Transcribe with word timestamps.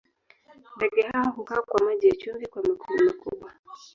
Ndege 0.77 1.01
hawa 1.01 1.27
hukaa 1.29 1.61
kwa 1.61 1.83
maji 1.85 2.07
ya 2.07 2.15
chumvi 2.15 2.45
kwa 2.47 2.63
makundi 2.63 3.03
makubwa. 3.03 3.51